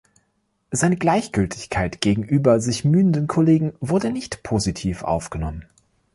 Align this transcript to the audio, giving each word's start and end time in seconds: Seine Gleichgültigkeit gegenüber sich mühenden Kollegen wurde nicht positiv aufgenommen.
Seine 0.71 0.97
Gleichgültigkeit 0.97 2.01
gegenüber 2.01 2.59
sich 2.59 2.83
mühenden 2.83 3.27
Kollegen 3.27 3.73
wurde 3.81 4.11
nicht 4.11 4.41
positiv 4.41 5.03
aufgenommen. 5.03 5.65